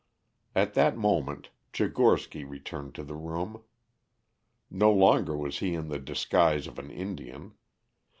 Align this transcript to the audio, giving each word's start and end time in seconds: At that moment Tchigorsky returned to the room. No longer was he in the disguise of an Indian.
At 0.55 0.73
that 0.73 0.97
moment 0.97 1.49
Tchigorsky 1.73 2.43
returned 2.43 2.95
to 2.95 3.03
the 3.03 3.13
room. 3.13 3.61
No 4.71 4.91
longer 4.91 5.37
was 5.37 5.59
he 5.59 5.75
in 5.75 5.89
the 5.89 5.99
disguise 5.99 6.65
of 6.65 6.79
an 6.79 6.89
Indian. 6.89 7.53